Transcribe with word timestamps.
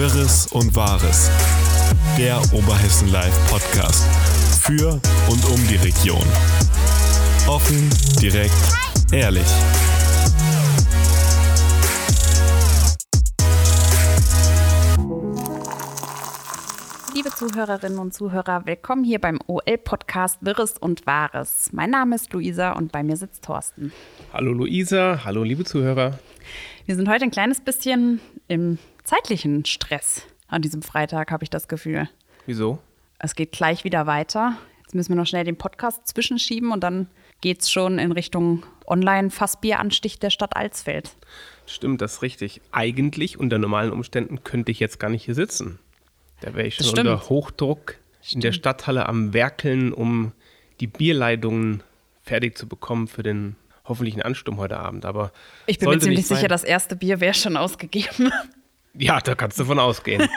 Wirres 0.00 0.46
und 0.46 0.74
Wahres. 0.74 1.30
Der 2.16 2.40
Oberhessen 2.54 3.12
Live 3.12 3.36
Podcast. 3.50 4.02
Für 4.62 4.92
und 5.28 5.44
um 5.44 5.68
die 5.68 5.76
Region. 5.76 6.24
Offen, 7.46 7.90
direkt, 8.18 8.54
ehrlich. 9.12 9.44
Liebe 17.14 17.28
Zuhörerinnen 17.28 17.98
und 17.98 18.14
Zuhörer, 18.14 18.64
willkommen 18.64 19.04
hier 19.04 19.18
beim 19.18 19.38
OL-Podcast 19.48 20.38
Wirres 20.40 20.78
und 20.78 21.06
Wahres. 21.06 21.68
Mein 21.74 21.90
Name 21.90 22.14
ist 22.14 22.32
Luisa 22.32 22.72
und 22.72 22.90
bei 22.90 23.02
mir 23.02 23.18
sitzt 23.18 23.44
Thorsten. 23.44 23.92
Hallo 24.32 24.54
Luisa, 24.54 25.20
hallo 25.26 25.42
liebe 25.42 25.64
Zuhörer. 25.64 26.18
Wir 26.90 26.96
sind 26.96 27.08
heute 27.08 27.22
ein 27.22 27.30
kleines 27.30 27.60
bisschen 27.60 28.20
im 28.48 28.76
zeitlichen 29.04 29.64
Stress 29.64 30.26
an 30.48 30.60
diesem 30.60 30.82
Freitag, 30.82 31.30
habe 31.30 31.44
ich 31.44 31.48
das 31.48 31.68
Gefühl. 31.68 32.08
Wieso? 32.46 32.80
Es 33.20 33.36
geht 33.36 33.52
gleich 33.52 33.84
wieder 33.84 34.08
weiter. 34.08 34.58
Jetzt 34.80 34.96
müssen 34.96 35.10
wir 35.10 35.14
noch 35.14 35.26
schnell 35.28 35.44
den 35.44 35.56
Podcast 35.56 36.08
zwischenschieben 36.08 36.72
und 36.72 36.80
dann 36.80 37.06
geht 37.42 37.60
es 37.60 37.70
schon 37.70 38.00
in 38.00 38.10
Richtung 38.10 38.66
Online-Fassbieranstich 38.88 40.18
der 40.18 40.30
Stadt 40.30 40.56
Alsfeld. 40.56 41.14
Stimmt, 41.64 42.00
das 42.00 42.14
ist 42.14 42.22
richtig. 42.22 42.60
Eigentlich 42.72 43.38
unter 43.38 43.58
normalen 43.58 43.92
Umständen 43.92 44.42
könnte 44.42 44.72
ich 44.72 44.80
jetzt 44.80 44.98
gar 44.98 45.10
nicht 45.10 45.24
hier 45.24 45.36
sitzen. 45.36 45.78
Da 46.40 46.56
wäre 46.56 46.66
ich 46.66 46.74
schon 46.74 46.86
stimmt. 46.86 47.08
unter 47.08 47.28
Hochdruck 47.28 47.98
in 48.32 48.40
der 48.40 48.50
Stadthalle 48.50 49.08
am 49.08 49.32
Werkeln, 49.32 49.92
um 49.92 50.32
die 50.80 50.88
Bierleitungen 50.88 51.84
fertig 52.24 52.58
zu 52.58 52.66
bekommen 52.66 53.06
für 53.06 53.22
den 53.22 53.54
hoffentlichen 53.90 54.22
Ansturm 54.22 54.56
heute 54.56 54.78
Abend. 54.78 55.04
Aber 55.04 55.30
Ich 55.66 55.78
bin 55.78 55.90
mir 55.90 55.98
ziemlich 55.98 56.26
sicher, 56.26 56.48
das 56.48 56.64
erste 56.64 56.96
Bier 56.96 57.20
wäre 57.20 57.34
schon 57.34 57.56
ausgegeben. 57.58 58.32
Ja, 58.92 59.20
da 59.20 59.36
kannst 59.36 59.56
du 59.60 59.64
von 59.64 59.78
ausgehen. 59.78 60.28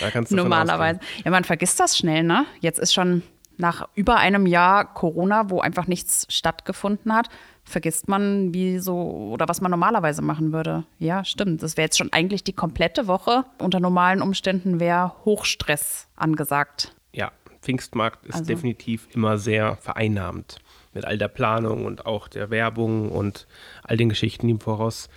Da 0.00 0.10
kannst 0.12 0.30
du 0.30 0.36
von 0.36 0.44
Normalerweise. 0.44 1.00
ausgehen. 1.00 1.22
Ja, 1.24 1.30
man 1.32 1.42
vergisst 1.42 1.80
das 1.80 1.98
schnell, 1.98 2.22
ne? 2.22 2.46
Jetzt 2.60 2.78
ist 2.78 2.94
schon 2.94 3.24
nach 3.56 3.88
über 3.96 4.16
einem 4.18 4.46
Jahr 4.46 4.94
Corona, 4.94 5.50
wo 5.50 5.58
einfach 5.60 5.88
nichts 5.88 6.24
stattgefunden 6.30 7.12
hat, 7.12 7.28
vergisst 7.64 8.06
man, 8.06 8.54
wie 8.54 8.78
so 8.78 8.96
oder 8.96 9.48
was 9.48 9.60
man 9.60 9.72
normalerweise 9.72 10.22
machen 10.22 10.52
würde. 10.52 10.84
Ja, 11.00 11.24
stimmt. 11.24 11.64
Das 11.64 11.76
wäre 11.76 11.86
jetzt 11.86 11.98
schon 11.98 12.12
eigentlich 12.12 12.44
die 12.44 12.52
komplette 12.52 13.08
Woche. 13.08 13.44
Unter 13.58 13.80
normalen 13.80 14.22
Umständen 14.22 14.78
wäre 14.78 15.12
Hochstress 15.24 16.06
angesagt. 16.14 16.94
Ja, 17.12 17.32
Pfingstmarkt 17.60 18.24
ist 18.24 18.34
Also- 18.36 18.44
definitiv 18.46 19.08
immer 19.12 19.36
sehr 19.36 19.74
vereinnahmend. 19.78 20.58
Mit 20.92 21.04
all 21.04 21.18
der 21.18 21.28
Planung 21.28 21.84
und 21.84 22.06
auch 22.06 22.28
der 22.28 22.50
Werbung 22.50 23.10
und 23.10 23.46
all 23.82 23.96
den 23.96 24.08
Geschichten, 24.08 24.46
die 24.46 24.52
im 24.52 24.60
Voraus 24.60 25.08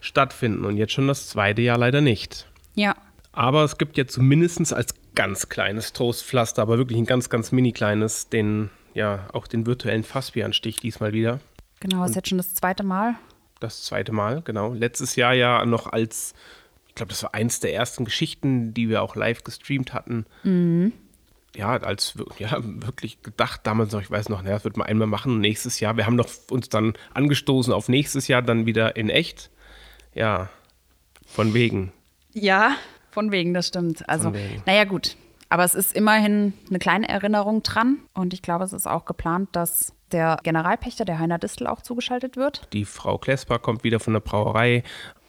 stattfinden. 0.00 0.64
Und 0.64 0.76
jetzt 0.76 0.92
schon 0.92 1.08
das 1.08 1.28
zweite 1.28 1.62
Jahr 1.62 1.78
leider 1.78 2.00
nicht. 2.00 2.46
Ja. 2.74 2.94
Aber 3.32 3.64
es 3.64 3.78
gibt 3.78 3.96
ja 3.96 4.06
zumindest 4.06 4.72
als 4.74 4.94
ganz 5.14 5.48
kleines 5.48 5.92
Trostpflaster, 5.92 6.62
aber 6.62 6.78
wirklich 6.78 6.98
ein 6.98 7.06
ganz, 7.06 7.30
ganz 7.30 7.52
mini 7.52 7.72
kleines, 7.72 8.28
den, 8.28 8.70
ja, 8.94 9.26
auch 9.32 9.46
den 9.46 9.66
virtuellen 9.66 10.04
Fassbieranstich 10.04 10.76
diesmal 10.76 11.12
wieder. 11.12 11.40
Genau, 11.80 12.04
ist 12.04 12.14
jetzt 12.14 12.28
schon 12.28 12.38
das 12.38 12.54
zweite 12.54 12.84
Mal. 12.84 13.14
Das 13.60 13.84
zweite 13.84 14.12
Mal, 14.12 14.42
genau. 14.42 14.72
Letztes 14.72 15.16
Jahr 15.16 15.32
ja 15.32 15.64
noch 15.64 15.86
als, 15.86 16.34
ich 16.88 16.94
glaube, 16.94 17.10
das 17.10 17.22
war 17.22 17.34
eins 17.34 17.60
der 17.60 17.74
ersten 17.74 18.04
Geschichten, 18.04 18.74
die 18.74 18.88
wir 18.88 19.02
auch 19.02 19.16
live 19.16 19.44
gestreamt 19.44 19.94
hatten. 19.94 20.26
Ja, 21.54 21.76
als 21.76 22.16
wir- 22.16 22.26
ja, 22.38 22.56
wirklich 22.62 23.22
gedacht 23.22 23.60
damals 23.64 23.92
noch, 23.92 24.00
ich 24.00 24.10
weiß 24.10 24.28
noch, 24.30 24.42
naja, 24.42 24.54
das 24.54 24.64
wird 24.64 24.76
man 24.76 24.86
einmal 24.86 25.06
machen, 25.06 25.40
nächstes 25.40 25.80
Jahr. 25.80 25.96
Wir 25.96 26.06
haben 26.06 26.16
doch 26.16 26.28
uns 26.50 26.68
dann 26.70 26.94
angestoßen 27.14 27.72
auf 27.72 27.88
nächstes 27.88 28.26
Jahr, 28.28 28.40
dann 28.42 28.64
wieder 28.66 28.96
in 28.96 29.10
echt. 29.10 29.50
Ja, 30.14 30.48
von 31.26 31.52
wegen. 31.54 31.92
Ja, 32.32 32.76
von 33.10 33.30
wegen, 33.32 33.52
das 33.52 33.68
stimmt. 33.68 34.08
Also, 34.08 34.32
naja, 34.66 34.84
gut. 34.84 35.16
Aber 35.50 35.64
es 35.64 35.74
ist 35.74 35.94
immerhin 35.94 36.54
eine 36.70 36.78
kleine 36.78 37.06
Erinnerung 37.08 37.62
dran. 37.62 37.98
Und 38.14 38.32
ich 38.32 38.40
glaube, 38.40 38.64
es 38.64 38.72
ist 38.72 38.86
auch 38.86 39.04
geplant, 39.04 39.50
dass 39.52 39.92
der 40.10 40.38
Generalpächter, 40.42 41.04
der 41.04 41.18
Heiner 41.18 41.38
Distel, 41.38 41.66
auch 41.66 41.82
zugeschaltet 41.82 42.36
wird. 42.36 42.66
Die 42.72 42.86
Frau 42.86 43.18
Klesper 43.18 43.58
kommt 43.58 43.84
wieder 43.84 44.00
von 44.00 44.14
der 44.14 44.20
Brauerei. 44.20 44.82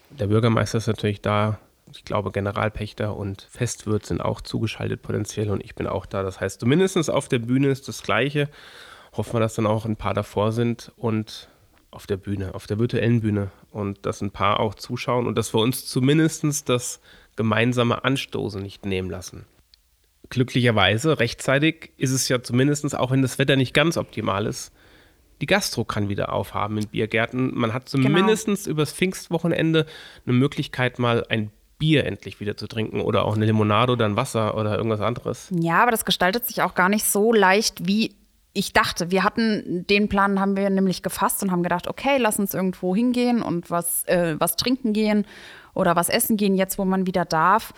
Der 0.08 0.28
Bürgermeister 0.28 0.78
ist 0.78 0.86
natürlich 0.86 1.20
da. 1.20 1.58
Ich 1.96 2.04
glaube, 2.04 2.32
Generalpächter 2.32 3.16
und 3.16 3.42
Festwirt 3.50 4.06
sind 4.06 4.20
auch 4.20 4.40
zugeschaltet 4.40 5.02
potenziell 5.02 5.50
und 5.50 5.64
ich 5.64 5.74
bin 5.74 5.86
auch 5.86 6.06
da. 6.06 6.22
Das 6.22 6.40
heißt, 6.40 6.60
zumindest 6.60 7.10
auf 7.10 7.28
der 7.28 7.38
Bühne 7.38 7.68
ist 7.68 7.88
das 7.88 8.02
Gleiche. 8.02 8.48
Hoffen 9.12 9.34
wir, 9.34 9.40
dass 9.40 9.54
dann 9.54 9.66
auch 9.66 9.84
ein 9.84 9.96
paar 9.96 10.14
davor 10.14 10.52
sind 10.52 10.92
und 10.96 11.48
auf 11.90 12.06
der 12.06 12.16
Bühne, 12.16 12.54
auf 12.54 12.66
der 12.66 12.78
virtuellen 12.78 13.20
Bühne 13.20 13.52
und 13.70 14.04
dass 14.04 14.20
ein 14.20 14.32
paar 14.32 14.58
auch 14.58 14.74
zuschauen 14.74 15.26
und 15.26 15.38
dass 15.38 15.54
wir 15.54 15.60
uns 15.60 15.86
zumindest 15.86 16.68
das 16.68 17.00
gemeinsame 17.36 18.04
Anstoßen 18.04 18.60
nicht 18.60 18.84
nehmen 18.84 19.10
lassen. 19.10 19.46
Glücklicherweise, 20.30 21.20
rechtzeitig 21.20 21.92
ist 21.96 22.10
es 22.10 22.28
ja 22.28 22.42
zumindest, 22.42 22.96
auch 22.96 23.12
wenn 23.12 23.22
das 23.22 23.38
Wetter 23.38 23.56
nicht 23.56 23.74
ganz 23.74 23.96
optimal 23.96 24.46
ist, 24.46 24.72
die 25.40 25.46
Gastro 25.46 25.84
kann 25.84 26.08
wieder 26.08 26.32
aufhaben 26.32 26.78
in 26.78 26.88
Biergärten. 26.88 27.54
Man 27.54 27.72
hat 27.72 27.88
zumindest 27.88 28.66
übers 28.66 28.92
Pfingstwochenende 28.92 29.86
eine 30.26 30.34
Möglichkeit, 30.34 30.98
mal 30.98 31.24
ein 31.28 31.50
Bier 31.84 32.06
endlich 32.06 32.40
wieder 32.40 32.56
zu 32.56 32.66
trinken 32.66 33.02
oder 33.02 33.26
auch 33.26 33.36
eine 33.36 33.44
Limonade 33.44 33.92
oder 33.92 34.06
ein 34.06 34.16
Wasser 34.16 34.56
oder 34.56 34.74
irgendwas 34.78 35.02
anderes. 35.02 35.48
Ja, 35.50 35.82
aber 35.82 35.90
das 35.90 36.06
gestaltet 36.06 36.46
sich 36.46 36.62
auch 36.62 36.74
gar 36.74 36.88
nicht 36.88 37.04
so 37.04 37.30
leicht, 37.30 37.86
wie 37.86 38.14
ich 38.54 38.72
dachte. 38.72 39.10
Wir 39.10 39.22
hatten 39.22 39.84
den 39.86 40.08
Plan, 40.08 40.40
haben 40.40 40.56
wir 40.56 40.70
nämlich 40.70 41.02
gefasst 41.02 41.42
und 41.42 41.50
haben 41.50 41.62
gedacht, 41.62 41.86
okay, 41.86 42.16
lass 42.16 42.38
uns 42.38 42.54
irgendwo 42.54 42.96
hingehen 42.96 43.42
und 43.42 43.70
was, 43.70 44.04
äh, 44.04 44.36
was 44.38 44.56
trinken 44.56 44.94
gehen 44.94 45.26
oder 45.74 45.94
was 45.94 46.08
essen 46.08 46.38
gehen, 46.38 46.54
jetzt 46.54 46.78
wo 46.78 46.86
man 46.86 47.06
wieder 47.06 47.26
darf. 47.26 47.74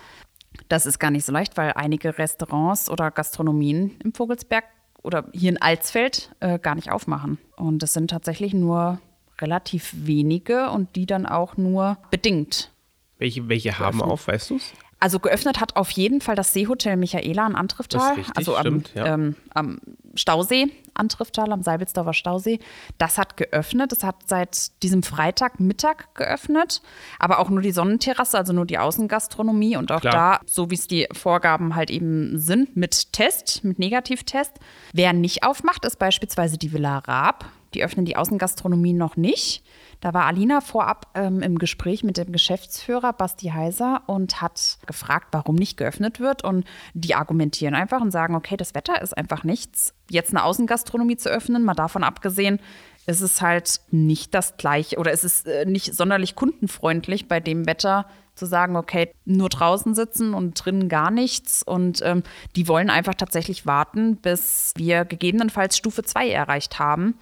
Das 0.69 0.87
ist 0.87 1.01
gar 1.01 1.11
nicht 1.11 1.25
so 1.25 1.33
leicht, 1.33 1.57
weil 1.57 1.73
einige 1.75 2.17
Restaurants 2.17 2.89
oder 2.89 3.11
Gastronomien 3.11 3.99
im 4.05 4.15
Vogelsberg 4.15 4.67
oder 5.03 5.25
hier 5.33 5.51
in 5.51 5.61
Alsfeld 5.61 6.31
äh, 6.39 6.61
gar 6.61 6.77
nicht 6.77 6.93
aufmachen. 6.93 7.39
Und 7.57 7.83
es 7.83 7.93
sind 7.93 8.09
tatsächlich 8.11 8.55
nur 8.55 9.01
relativ 9.41 9.93
wenige 9.97 10.71
und 10.71 10.95
die 10.95 11.07
dann 11.07 11.27
auch 11.27 11.57
nur 11.57 11.99
bedingt. 12.13 12.71
Welche, 13.19 13.49
welche 13.49 13.79
haben 13.79 14.03
auf, 14.03 14.29
weißt 14.29 14.51
du 14.51 14.57
es? 14.57 14.73
Also 14.99 15.21
geöffnet 15.21 15.61
hat 15.61 15.77
auf 15.77 15.91
jeden 15.91 16.23
Fall 16.23 16.37
das 16.37 16.55
Seehotel 16.55 16.97
Michaela 16.97 17.47
in 17.47 17.55
Antrifftal. 17.55 18.15
Richtig, 18.15 18.37
also 18.37 18.57
am, 18.57 18.63
stimmt, 18.63 18.93
ja. 18.95 19.15
ähm, 19.15 19.37
am 19.53 19.79
Stausee, 20.15 20.69
Antrifftal, 20.95 21.53
am 21.53 21.63
Seibelsdorfer 21.63 22.15
Stausee. 22.15 22.61
Das 22.97 23.19
hat 23.19 23.37
geöffnet. 23.37 23.93
Das 23.93 24.03
hat 24.03 24.17
seit 24.27 24.83
diesem 24.83 25.03
Freitagmittag 25.03 26.15
geöffnet. 26.15 26.81
Aber 27.19 27.41
auch 27.41 27.51
nur 27.51 27.61
die 27.61 27.73
Sonnenterrasse, 27.73 28.39
also 28.39 28.55
nur 28.55 28.65
die 28.65 28.79
Außengastronomie. 28.79 29.77
Und 29.77 29.93
auch 29.93 30.01
Klar. 30.01 30.41
da, 30.41 30.41
so 30.47 30.71
wie 30.71 30.77
es 30.77 30.89
die 30.89 31.07
Vorgaben 31.13 31.75
halt 31.75 31.91
eben 31.91 32.39
sind, 32.39 32.75
mit 32.75 33.13
Test, 33.13 33.65
mit 33.65 33.79
Negativtest. 33.79 34.53
Wer 34.95 35.13
nicht 35.13 35.43
aufmacht, 35.43 35.85
ist 35.85 35.99
beispielsweise 35.99 36.57
die 36.57 36.73
Villa 36.73 36.99
Raab. 36.99 37.45
Die 37.75 37.85
öffnen 37.85 38.07
die 38.07 38.17
Außengastronomie 38.17 38.95
noch 38.95 39.17
nicht. 39.17 39.63
Da 40.07 40.15
war 40.15 40.27
Alina 40.27 40.61
vorab 40.61 41.09
ähm, 41.17 41.43
im 41.43 41.59
Gespräch 41.59 42.05
mit 42.05 42.17
dem 42.17 42.31
Geschäftsführer 42.31 43.13
Basti 43.13 43.49
Heiser 43.49 44.03
und 44.07 44.41
hat 44.41 44.79
gefragt, 44.87 45.27
warum 45.33 45.57
nicht 45.57 45.77
geöffnet 45.77 46.21
wird. 46.21 46.45
Und 46.45 46.65
die 46.95 47.17
argumentieren 47.17 47.75
einfach 47.75 48.01
und 48.01 48.13
sagen, 48.13 48.37
okay, 48.37 48.57
das 48.57 48.77
Wetter 48.77 49.03
ist 49.03 49.19
einfach 49.19 49.43
nichts. 49.43 49.95
Jetzt 50.09 50.31
eine 50.31 50.45
Außengastronomie 50.45 51.17
zu 51.17 51.29
öffnen, 51.29 51.65
mal 51.65 51.75
davon 51.75 52.05
abgesehen, 52.05 52.61
ist 53.09 53.21
es 53.21 53.43
halt 53.43 53.81
nicht 53.91 54.33
das 54.33 54.57
gleiche 54.59 54.99
oder 54.99 55.11
ist 55.11 55.25
es 55.25 55.39
ist 55.39 55.49
äh, 55.49 55.65
nicht 55.67 55.93
sonderlich 55.93 56.37
kundenfreundlich 56.37 57.27
bei 57.27 57.41
dem 57.41 57.67
Wetter 57.67 58.07
zu 58.37 58.47
sagen, 58.47 58.77
okay, 58.77 59.11
nur 59.25 59.49
draußen 59.49 59.95
sitzen 59.95 60.35
und 60.35 60.65
drinnen 60.65 60.89
gar 60.89 61.11
nichts. 61.11 61.63
Und 61.63 62.01
ähm, 62.05 62.23
die 62.55 62.69
wollen 62.69 62.91
einfach 62.91 63.15
tatsächlich 63.15 63.67
warten, 63.67 64.17
bis 64.17 64.73
wir 64.77 65.05
gegebenenfalls 65.05 65.77
Stufe 65.77 66.05
2 66.05 66.31
erreicht 66.31 66.79
haben. 66.79 67.19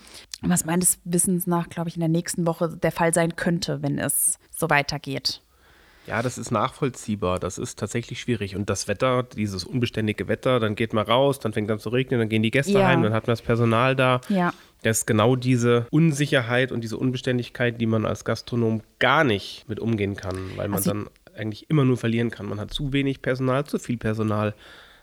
Was 0.47 0.65
meines 0.65 0.99
Wissens 1.05 1.47
nach, 1.47 1.69
glaube 1.69 1.89
ich, 1.89 1.97
in 1.97 2.01
der 2.01 2.09
nächsten 2.09 2.47
Woche 2.47 2.69
der 2.77 2.93
Fall 2.93 3.15
sein 3.15 3.37
könnte, 3.37 3.83
wenn 3.83 3.99
es 3.99 4.39
so 4.51 4.69
weitergeht. 4.71 5.41
Ja, 6.07 6.21
das 6.21 6.37
ist 6.37 6.51
nachvollziehbar. 6.51 7.39
Das 7.39 7.57
ist 7.57 7.79
tatsächlich 7.79 8.21
schwierig. 8.21 8.57
Und 8.57 8.69
das 8.69 8.89
Wetter, 8.89 9.23
dieses 9.23 9.65
unbeständige 9.65 10.29
Wetter, 10.29 10.61
dann 10.61 10.75
geht 10.75 10.93
man 10.93 11.07
raus, 11.07 11.39
dann 11.39 11.55
fängt 11.55 11.71
an 11.71 11.79
zu 11.79 11.89
regnen, 11.89 12.21
dann 12.21 12.29
gehen 12.29 12.43
die 12.43 12.51
Gäste 12.51 12.73
Ja. 12.73 12.89
heim, 12.89 13.03
dann 13.03 13.15
hat 13.15 13.27
man 13.27 13.33
das 13.33 13.41
Personal 13.41 13.97
da. 13.97 14.21
Ja. 14.29 14.53
Das 14.83 14.99
ist 14.99 15.07
genau 15.07 15.35
diese 15.35 15.87
Unsicherheit 15.91 16.73
und 16.73 16.83
diese 16.83 16.99
Unbeständigkeit, 16.99 17.81
die 17.81 17.87
man 17.87 18.05
als 18.05 18.27
Gastronom 18.27 18.83
gar 18.99 19.25
nicht 19.25 19.67
mit 19.67 19.81
umgehen 19.81 20.15
kann, 20.15 20.37
weil 20.57 20.69
man 20.69 20.77
Also- 20.77 20.91
dann 20.91 21.09
eigentlich 21.35 21.71
immer 21.71 21.87
nur 21.87 21.97
verlieren 21.97 22.31
kann. 22.31 22.47
Man 22.47 22.61
hat 22.61 22.71
zu 22.73 22.93
wenig 22.93 23.23
Personal, 23.23 23.65
zu 23.65 23.79
viel 23.79 23.97
Personal. 23.97 24.55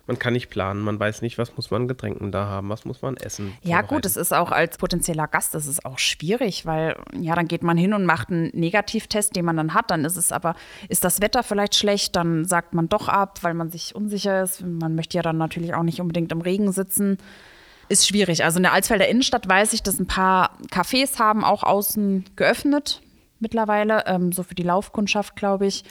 Man 0.07 0.17
kann 0.19 0.33
nicht 0.33 0.49
planen, 0.49 0.81
man 0.81 0.99
weiß 0.99 1.21
nicht, 1.21 1.37
was 1.37 1.55
muss 1.55 1.71
man 1.71 1.83
an 1.83 1.87
Getränken 1.87 2.31
da 2.31 2.45
haben, 2.45 2.69
was 2.69 2.85
muss 2.85 3.01
man 3.01 3.17
essen. 3.17 3.53
Ja, 3.61 3.81
gut, 3.81 4.05
es 4.05 4.17
ist 4.17 4.33
auch 4.33 4.51
als 4.51 4.77
potenzieller 4.77 5.27
Gast, 5.27 5.53
das 5.53 5.67
ist 5.67 5.85
auch 5.85 5.99
schwierig, 5.99 6.65
weil 6.65 6.97
ja, 7.19 7.35
dann 7.35 7.47
geht 7.47 7.63
man 7.63 7.77
hin 7.77 7.93
und 7.93 8.05
macht 8.05 8.29
einen 8.29 8.49
Negativtest, 8.53 9.35
den 9.35 9.45
man 9.45 9.57
dann 9.57 9.73
hat. 9.73 9.91
Dann 9.91 10.03
ist 10.03 10.17
es 10.17 10.31
aber, 10.31 10.55
ist 10.89 11.03
das 11.03 11.21
Wetter 11.21 11.43
vielleicht 11.43 11.75
schlecht, 11.75 12.15
dann 12.15 12.45
sagt 12.45 12.73
man 12.73 12.89
doch 12.89 13.07
ab, 13.07 13.39
weil 13.41 13.53
man 13.53 13.69
sich 13.69 13.95
unsicher 13.95 14.43
ist. 14.43 14.61
Man 14.61 14.95
möchte 14.95 15.17
ja 15.17 15.21
dann 15.21 15.37
natürlich 15.37 15.73
auch 15.73 15.83
nicht 15.83 16.01
unbedingt 16.01 16.31
im 16.31 16.41
Regen 16.41 16.71
sitzen. 16.71 17.17
Ist 17.89 18.07
schwierig. 18.07 18.43
Also 18.43 18.57
in 18.57 18.63
der 18.63 18.73
Alsfelder 18.73 19.07
Innenstadt 19.07 19.47
weiß 19.47 19.73
ich, 19.73 19.83
dass 19.83 19.99
ein 19.99 20.07
paar 20.07 20.57
Cafés 20.71 21.19
haben 21.19 21.43
auch 21.43 21.63
außen 21.63 22.25
geöffnet 22.35 23.01
mittlerweile, 23.41 24.05
ähm, 24.05 24.31
so 24.31 24.43
für 24.43 24.55
die 24.55 24.63
Laufkundschaft, 24.63 25.35
glaube 25.35 25.65
ich. 25.65 25.83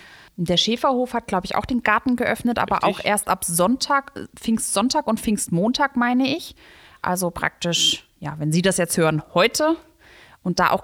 Der 0.42 0.56
Schäferhof 0.56 1.12
hat, 1.12 1.26
glaube 1.26 1.44
ich, 1.44 1.54
auch 1.54 1.66
den 1.66 1.82
Garten 1.82 2.16
geöffnet, 2.16 2.58
aber 2.58 2.76
Richtig. 2.76 2.88
auch 2.88 3.04
erst 3.04 3.28
ab 3.28 3.44
Sonntag, 3.44 4.12
äh, 4.16 4.26
Pfingstsonntag 4.34 5.06
und 5.06 5.20
Pfingstmontag, 5.20 5.96
meine 5.96 6.34
ich. 6.34 6.56
Also 7.02 7.30
praktisch, 7.30 8.08
ja, 8.20 8.36
wenn 8.38 8.50
Sie 8.50 8.62
das 8.62 8.78
jetzt 8.78 8.96
hören, 8.96 9.22
heute. 9.34 9.76
Und 10.42 10.58
da 10.58 10.70
auch 10.70 10.78